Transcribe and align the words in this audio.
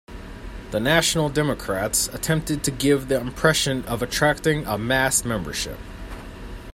The 0.71 0.79
National 0.79 1.29
Democrats 1.29 2.07
attempted 2.07 2.63
to 2.63 2.71
give 2.71 3.07
the 3.07 3.19
impression 3.21 3.85
of 3.85 4.01
attracting 4.01 4.65
a 4.65 4.75
mass 4.75 5.23
membership. 5.23 5.77